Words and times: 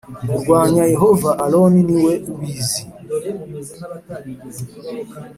kurwanya 0.27 0.83
Yehova 0.93 1.29
Aroni 1.45 1.81
ni 1.87 1.95
we 2.03 2.13
ubizi 2.31 2.81